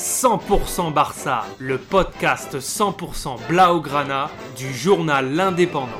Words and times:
100% 0.00 0.94
Barça, 0.94 1.44
le 1.58 1.76
podcast 1.76 2.58
100% 2.58 3.36
Blaugrana 3.48 4.30
du 4.56 4.72
journal 4.72 5.30
L'Indépendant. 5.34 5.90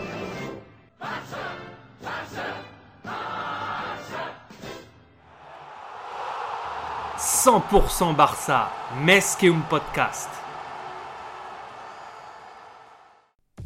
100% 7.19 8.17
Barça, 8.17 8.71
un 9.07 9.61
Podcast. 9.69 10.40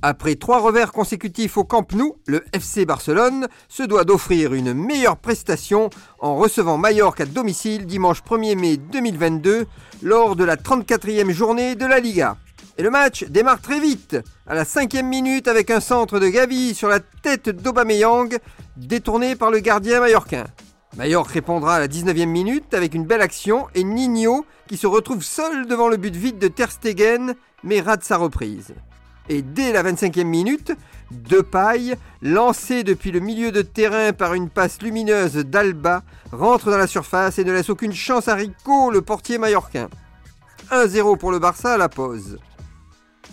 Après 0.07 0.35
trois 0.35 0.59
revers 0.59 0.93
consécutifs 0.93 1.57
au 1.57 1.65
Camp 1.65 1.91
Nou, 1.95 2.17
le 2.27 2.45
FC 2.53 2.85
Barcelone 2.85 3.49
se 3.71 3.83
doit 3.83 4.05
d'offrir 4.05 4.53
une 4.53 4.75
meilleure 4.75 5.17
prestation 5.17 5.89
en 6.19 6.37
recevant 6.37 6.77
Mallorca 6.77 7.23
à 7.23 7.27
domicile 7.27 7.87
dimanche 7.87 8.23
1er 8.23 8.55
mai 8.55 8.77
2022 8.77 9.65
lors 10.03 10.37
de 10.37 10.45
la 10.45 10.57
34e 10.57 11.31
journée 11.31 11.75
de 11.75 11.87
la 11.87 12.01
Liga. 12.01 12.37
Et 12.77 12.83
le 12.83 12.91
match 12.91 13.25
démarre 13.31 13.63
très 13.63 13.81
vite, 13.81 14.19
à 14.47 14.55
la 14.55 14.67
cinquième 14.67 15.09
minute 15.09 15.49
avec 15.49 15.71
un 15.71 15.81
centre 15.81 16.21
de 16.21 16.29
Gavi 16.29 16.75
sur 16.75 16.91
la 16.91 17.01
tête 17.01 17.49
d'Aubameyang, 17.49 18.37
détourné 18.77 19.37
par 19.37 19.51
le 19.51 19.61
gardien 19.61 20.01
mallorquin. 20.01 20.45
Mallorca 20.99 21.33
répondra 21.33 21.77
à 21.77 21.81
la 21.81 21.89
19e 21.89 22.27
minute 22.27 22.75
avec 22.75 22.93
une 22.93 23.07
belle 23.07 23.23
action 23.23 23.69
et 23.75 23.85
Nino 23.85 24.45
qui 24.69 24.77
se 24.77 24.87
retrouve 24.87 25.23
seul 25.23 25.67
devant 25.67 25.89
le 25.89 25.97
but 25.97 26.15
vide 26.15 26.39
de 26.39 26.49
Ter 26.49 26.71
Stegen 26.71 27.35
mais 27.63 27.81
rate 27.81 28.05
sa 28.05 28.19
reprise. 28.19 28.75
Et 29.29 29.43
dès 29.43 29.73
la 29.73 29.83
25e 29.83 30.25
minute, 30.25 30.73
Depay, 31.11 31.97
lancé 32.23 32.83
depuis 32.83 33.11
le 33.11 33.21
milieu 33.21 33.53
de 33.53 33.63
terrain 33.63 34.13
par 34.13 34.35
une 34.35 34.51
passe 34.51 34.83
lumineuse 34.83 35.37
d'Alba, 35.37 36.03
rentre 36.33 36.71
dans 36.71 36.79
la 36.79 36.87
surface 36.87 37.39
et 37.39 37.45
ne 37.45 37.53
laisse 37.53 37.71
aucune 37.71 37.93
chance 37.93 38.29
à 38.29 38.35
Rico, 38.35 38.91
le 38.91 39.01
portier 39.01 39.39
mallorquin. 39.39 39.89
1-0 40.71 41.19
pour 41.19 41.31
le 41.31 41.39
Barça 41.39 41.75
à 41.75 41.79
la 41.79 41.89
pause. 41.89 42.39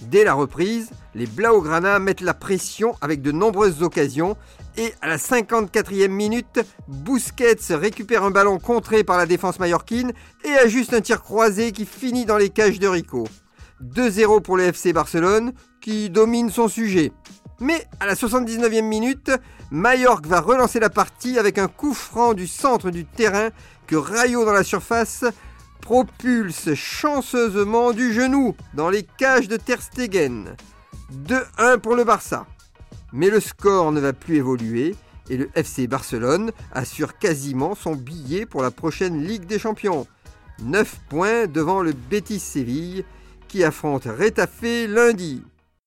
Dès 0.02 0.24
la 0.24 0.34
reprise, 0.34 0.90
les 1.14 1.28
Blaugrana 1.28 2.00
mettent 2.00 2.22
la 2.22 2.34
pression 2.34 2.96
avec 3.02 3.22
de 3.22 3.32
nombreuses 3.32 3.84
occasions 3.84 4.36
et 4.78 4.94
à 5.02 5.08
la 5.08 5.18
54e 5.18 6.08
minute, 6.08 6.62
Busquets 6.88 7.76
récupère 7.76 8.24
un 8.24 8.32
ballon 8.32 8.58
contré 8.58 9.04
par 9.04 9.18
la 9.18 9.26
défense 9.26 9.60
mallorquine 9.60 10.14
et 10.44 10.54
ajuste 10.54 10.94
un 10.94 11.02
tir 11.02 11.22
croisé 11.22 11.72
qui 11.72 11.86
finit 11.86 12.26
dans 12.26 12.38
les 12.38 12.50
cages 12.50 12.80
de 12.80 12.88
Rico. 12.88 13.28
2-0 13.84 14.42
pour 14.42 14.58
le 14.58 14.64
FC 14.64 14.94
Barcelone 14.94 15.54
qui 15.82 16.10
domine 16.10 16.50
son 16.50 16.68
sujet. 16.68 17.12
Mais 17.60 17.86
à 18.00 18.06
la 18.06 18.14
79e 18.14 18.82
minute, 18.82 19.32
Mallorca 19.72 20.28
va 20.28 20.40
relancer 20.40 20.80
la 20.80 20.90
partie 20.90 21.38
avec 21.38 21.58
un 21.58 21.68
coup 21.68 21.94
franc 21.94 22.34
du 22.34 22.48
centre 22.48 22.92
du 22.92 23.06
terrain 23.06 23.50
que 23.88 23.96
Rayo 23.96 24.46
dans 24.46 24.54
la 24.54 24.64
surface 24.64 25.26
propulse 25.82 26.74
chanceusement 26.76 27.92
du 27.92 28.14
genou 28.14 28.56
dans 28.74 28.90
les 28.90 29.04
cages 29.04 29.48
de 29.48 29.58
Ter 29.58 29.82
Stegen. 29.82 30.56
2-1 31.28 31.80
pour 31.80 31.96
le 31.96 32.04
Barça. 32.04 32.46
Mais 33.12 33.30
le 33.30 33.40
score 33.40 33.92
ne 33.92 34.00
va 34.00 34.14
plus 34.14 34.38
évoluer 34.38 34.96
et 35.30 35.38
le 35.38 35.50
FC 35.56 35.88
Barcelone 35.88 36.52
assure 36.72 37.18
quasiment 37.18 37.76
son 37.76 37.96
billet 37.96 38.46
pour 38.46 38.62
la 38.62 38.72
prochaine 38.72 39.24
Ligue 39.24 39.46
des 39.46 39.60
Champions. 39.60 40.08
9 40.62 40.96
points 41.10 41.48
devant 41.48 41.82
le 41.82 41.94
Betis 41.94 42.40
Séville 42.40 43.04
qui 43.48 43.64
affronte 43.64 44.06
Retafe 44.06 44.88
lundi. 44.88 45.44